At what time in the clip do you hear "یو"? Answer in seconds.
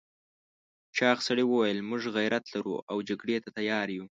3.97-4.05